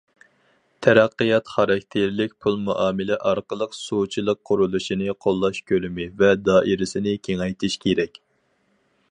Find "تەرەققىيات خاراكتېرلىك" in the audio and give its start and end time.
0.85-2.33